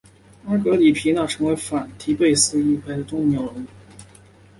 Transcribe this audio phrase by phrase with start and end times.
[0.47, 3.67] 阿格里皮娜成了反提贝里乌斯一派的重要人物。